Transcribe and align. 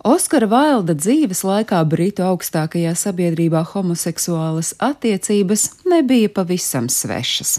Oskara 0.00 0.46
Vailda 0.48 0.94
dzīves 0.96 1.42
laikā 1.44 1.82
Britu 1.84 2.24
augstākajā 2.24 2.94
sabiedrībā 2.96 3.60
homoseksuālas 3.68 4.72
attiecības 4.80 5.66
nebija 5.90 6.28
pavisam 6.34 6.88
svešas. 6.88 7.58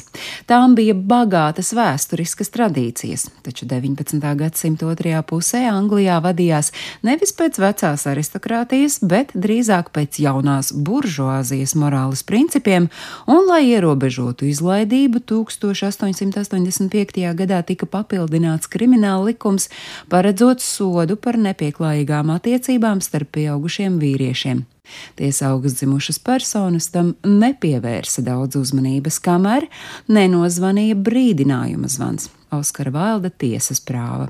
Tām 0.50 0.76
bija 0.76 0.96
bagātas 0.96 1.74
vēsturiskas 1.76 2.52
tradīcijas, 2.54 3.28
taču 3.46 3.68
19. 3.70 4.24
gadsimta 4.40 4.88
otrajā 4.90 5.22
pusē 5.28 5.66
Anglijā 5.72 6.20
vadījās 6.24 6.72
nevis 7.08 7.36
pēc 7.38 7.60
vecās 7.62 8.08
aristokrātijas, 8.10 9.00
bet 9.04 9.36
drīzāk 9.36 9.92
pēc 9.96 10.22
jaunās 10.24 10.72
buržuāzijas 10.74 11.76
morāles 11.80 12.24
principiem, 12.28 12.90
un, 13.28 13.46
lai 13.50 13.64
ierobežotu 13.74 14.48
izlaidību, 14.50 15.24
1885. 15.28 17.22
gadā 17.44 17.62
tika 17.68 17.86
papildināts 17.86 18.72
krimināla 18.72 19.32
likums, 19.32 19.70
paredzot 20.12 20.64
sodu 20.64 21.20
par 21.20 21.40
nepieklājīgām 21.42 22.32
attiecībām 22.38 23.02
starp 23.04 23.36
pieaugušiem 23.38 24.00
vīriešiem. 24.02 24.71
Tiesa 25.16 25.52
augstdzimušas 25.54 26.20
personas 26.24 26.90
tam 26.94 27.14
nepievērsa 27.28 28.24
daudz 28.26 28.58
uzmanības, 28.60 29.20
kamēr 29.24 29.68
nenozvanīja 30.12 30.98
brīdinājuma 30.98 31.90
zvans 31.92 32.30
Oskara 32.52 32.94
Vailda 32.96 33.32
tiesas 33.32 33.84
prāva. 33.84 34.30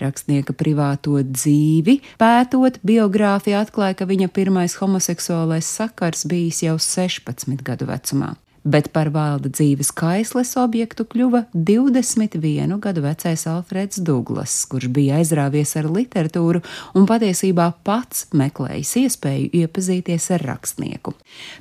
Rakstnieka 0.00 0.54
privāto 0.56 1.16
dzīvi 1.24 1.98
pētot, 2.20 2.78
biogrāfija 2.86 3.64
atklāja, 3.64 3.96
ka 3.98 4.08
viņa 4.08 4.28
pirmais 4.34 4.76
homoseksuālais 4.78 5.68
sakars 5.80 6.26
bijis 6.28 6.62
jau 6.66 6.76
16 6.80 7.64
gadu 7.66 7.88
vecumā 7.88 8.34
bet 8.64 8.90
par 8.94 9.10
valda 9.14 9.50
dzīves 9.50 9.90
kaisles 9.96 10.54
objektu 10.60 11.04
kļuva 11.08 11.44
21 11.54 12.78
gadu 12.82 13.02
vecais 13.04 13.46
Alfreds 13.50 14.00
Duglas, 14.06 14.54
kurš 14.70 14.88
bija 14.94 15.18
aizrāvies 15.20 15.74
ar 15.80 15.88
literatūru 15.90 16.62
un 16.98 17.08
patiesībā 17.10 17.68
pats 17.86 18.28
meklējis 18.36 18.94
iespēju 19.02 19.50
iepazīties 19.62 20.30
ar 20.36 20.46
rakstnieku. 20.52 21.14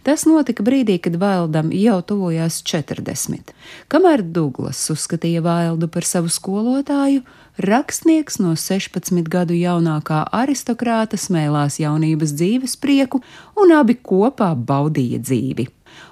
Tas 0.06 0.28
notika 0.30 0.66
brīdī, 0.66 1.00
kad 1.02 1.18
Vaildam 1.22 1.74
jau 1.76 2.00
tuvojās 2.06 2.62
40. 2.68 3.54
Kamēr 3.92 4.24
Duglas 4.24 4.84
uzskatīja 4.94 5.42
Vaildu 5.46 5.90
par 5.92 6.06
savu 6.08 6.30
skolotāju, 6.32 7.26
rakstnieks 7.62 8.40
no 8.42 8.54
16 8.56 9.28
gadu 9.32 9.58
jaunākā 9.58 10.24
aristokrāta 10.32 11.20
smēlās 11.20 11.82
jaunības 11.82 12.38
dzīves 12.38 12.78
prieku 12.82 13.22
un 13.60 13.76
abi 13.76 13.98
kopā 13.98 14.54
baudīja 14.56 15.22
dzīvi. 15.22 15.68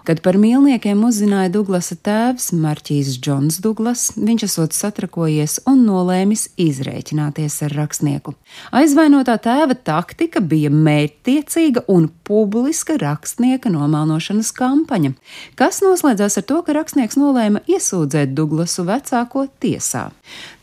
Kad 0.08 0.22
par 0.25 0.39
mīlniekiem 0.41 1.02
uzzināja 1.05 1.52
Duglasa 1.53 1.94
tēvs, 1.94 2.49
Marķīs 2.58 3.17
Džons 3.22 3.59
Duglas, 3.61 4.08
viņš 4.17 4.45
esot 4.47 4.73
satrakojies 4.73 5.59
un 5.69 5.83
nolēmis 5.85 6.47
izrēķināties 6.59 7.59
ar 7.67 7.75
rakstnieku. 7.77 8.33
Aizvainotā 8.75 9.35
tēva 9.44 9.75
taktika 9.75 10.41
bija 10.41 10.72
mērķtiecīga 10.73 11.83
un 11.94 12.07
publiska 12.25 12.97
rakstnieka 13.02 13.69
nomalnošanas 13.73 14.50
kampaņa, 14.57 15.13
kas 15.59 15.83
noslēdzās 15.85 16.39
ar 16.41 16.47
to, 16.50 16.61
ka 16.66 16.77
rakstnieks 16.80 17.19
nolēma 17.19 17.61
iesūdzēt 17.69 18.33
Duglasu 18.38 18.88
vecāko 18.89 19.45
tiesā. 19.61 20.07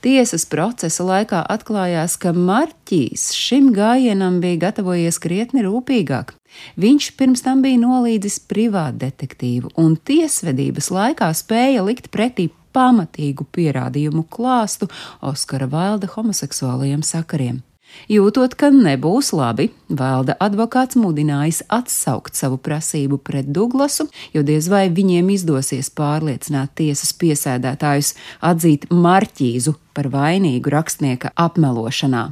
Tiesas 0.02 0.46
procesa 0.46 1.06
laikā 1.06 1.44
atklājās, 1.50 2.18
ka 2.18 2.34
Marķīs 2.34 3.30
šim 3.36 3.72
gājienam 3.76 4.40
bija 4.42 4.68
gatavojies 4.68 5.18
krietni 5.22 5.64
rūpīgāk. 5.66 6.34
Viņš 6.80 7.10
pirms 7.18 7.44
tam 7.46 7.62
bija 7.64 7.80
nolīdzis 7.82 8.40
privātu 8.50 9.02
detektīvu, 9.06 9.72
un 9.80 9.96
tiesvedības 9.96 10.90
laikā 10.94 11.30
spēja 11.36 11.84
likt 11.86 12.10
pretī 12.14 12.50
pamatīgu 12.76 13.46
pierādījumu 13.56 14.26
klāstu 14.32 14.90
Oskara 15.24 15.68
Vailda 15.70 16.10
homoseksuālajiem 16.12 17.06
sakariem. 17.06 17.62
Jūtot, 18.10 18.54
ka 18.58 18.68
nebūs 18.74 19.32
labi, 19.34 19.70
valda 19.88 20.36
advokāts 20.42 20.98
mudinājis 21.00 21.62
atsaukt 21.72 22.36
savu 22.36 22.58
prasību 22.60 23.18
pret 23.24 23.48
Duglasu, 23.56 24.08
jo 24.34 24.42
diez 24.46 24.68
vai 24.70 24.86
viņiem 24.92 25.30
izdosies 25.32 25.88
pārliecināt 25.96 26.74
tiesas 26.78 27.14
piesēdētājus 27.16 28.12
atzīt 28.44 28.88
marķīzu 28.92 29.76
par 29.96 30.10
vainīgu 30.12 30.74
rakstnieka 30.76 31.32
apmelošanā. 31.46 32.28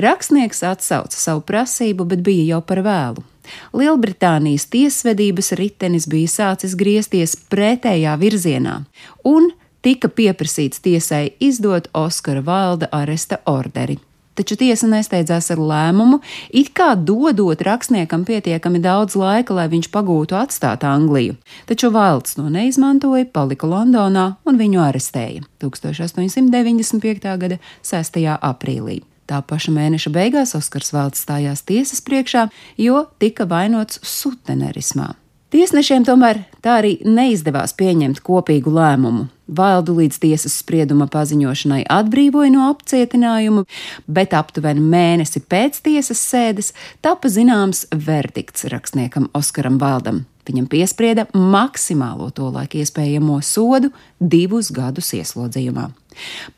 Rakstnieks 0.00 0.64
atsauca 0.66 1.16
savu 1.16 1.44
prasību, 1.46 2.08
bet 2.10 2.24
bija 2.26 2.54
jau 2.54 2.64
par 2.64 2.82
vēlu. 2.86 3.29
Lielbritānijas 3.76 4.68
tiesvedības 4.72 5.52
ritenis 5.60 6.08
bija 6.10 6.34
sācis 6.34 6.76
griezties 6.78 7.36
pretējā 7.52 8.18
virzienā, 8.20 8.82
un 9.24 9.50
tika 9.82 10.08
pieprasīts 10.08 10.82
tiesai 10.84 11.30
izdot 11.40 11.88
Oskara 11.96 12.44
Valda 12.44 12.90
aresta 12.92 13.40
orderi 13.46 14.00
taču 14.40 14.56
tiesa 14.56 14.88
nesteidzās 14.88 15.50
ar 15.52 15.60
lēmumu, 15.60 16.20
it 16.56 16.72
kā 16.76 16.94
dodot 16.96 17.60
rakstniekam 17.66 18.24
pietiekami 18.28 18.80
daudz 18.82 19.16
laika, 19.18 19.54
lai 19.56 19.68
viņš 19.72 19.90
pagūtu 19.92 20.38
atstāt 20.38 20.86
Angliju. 20.88 21.36
Taču 21.68 21.92
Vailds 21.94 22.38
to 22.38 22.46
neizmantoja, 22.48 23.28
palika 23.34 23.68
Londonā 23.68 24.30
un 24.48 24.60
viņu 24.60 24.82
arestēja 24.86 25.44
1895. 25.62 27.36
gada 27.44 27.60
6. 27.84 28.20
aprīlī. 28.40 29.00
Tā 29.30 29.38
paša 29.46 29.70
mēneša 29.70 30.10
beigās 30.10 30.56
Oskars 30.58 30.90
Valds 30.90 31.22
stājās 31.22 31.62
tiesas 31.62 32.00
priekšā, 32.02 32.48
jo 32.82 33.04
tika 33.22 33.46
vainots 33.46 34.00
sutenerismā. 34.02 35.12
Tiesnešiem 35.54 36.04
tomēr 36.06 36.44
tā 36.62 36.76
arī 36.78 36.96
neizdevās 37.06 37.74
pieņemt 37.78 38.20
kopīgu 38.26 38.70
lēmumu. 38.74 39.28
Valdu 39.50 39.96
līdz 39.98 40.18
tiesas 40.22 40.54
sprieduma 40.62 41.08
paziņošanai 41.10 41.84
atbrīvoja 41.90 42.52
no 42.54 42.68
apcietinājuma, 42.70 43.64
bet 44.06 44.34
aptuveni 44.38 44.82
mēnesi 44.82 45.42
pēc 45.42 45.82
tiesas 45.86 46.22
sēdes 46.22 46.70
tapa 47.02 47.30
zināms 47.30 47.88
verdikts 47.90 48.66
rakstniekam 48.70 49.26
Oskaram 49.34 49.78
Valdam. 49.82 50.24
Viņam 50.48 50.66
piesprieda 50.72 51.26
maksimālo 51.36 52.30
to 52.34 52.48
laiku 52.50 52.80
iespējamo 52.80 53.38
sodu 53.44 53.92
divus 54.20 54.70
gadus 54.74 55.12
ieslodzījumā. 55.18 55.90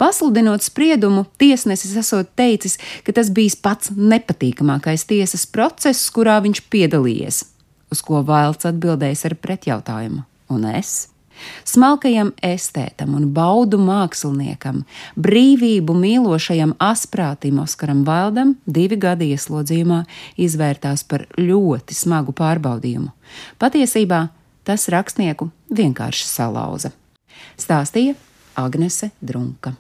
Pasludinot 0.01 0.65
spriedumu, 0.65 1.27
tiesnesis 1.39 1.97
esot 2.01 2.31
teicis, 2.39 2.79
ka 3.05 3.13
tas 3.15 3.31
bijis 3.35 3.59
pats 3.59 3.93
nepatīkamākais 3.97 5.05
tiesas 5.11 5.45
process, 5.51 6.09
kurā 6.15 6.39
viņš 6.45 6.65
piedalījies 6.73 7.43
uz 7.93 8.01
ko 8.01 8.23
Vailts 8.27 8.69
atbildējis 8.69 9.27
ar 9.29 9.39
pretjautājumu: 9.45 10.25
Un 10.53 10.69
es? 10.73 11.12
Smalkajam 11.69 12.33
estētam 12.45 13.15
un 13.19 13.29
baudu 13.35 13.79
māksliniekam, 13.83 14.83
brīvību 15.17 15.97
mīlošajam 15.99 16.75
asprātim 16.83 17.61
Oskaram 17.63 18.05
Vaildam 18.09 18.57
divi 18.67 18.99
gadi 19.01 19.33
ieslodzījumā 19.37 20.03
izvērtās 20.41 21.07
par 21.09 21.27
ļoti 21.39 21.97
smagu 21.97 22.35
pārbaudījumu. 22.37 23.13
Patiesībā 23.63 24.27
tas 24.69 24.89
rakstnieku 24.93 25.51
vienkārši 25.73 26.29
salauza. 26.29 26.93
Stāstīja 27.59 28.15
Agnese 28.59 29.11
Drunka. 29.21 29.75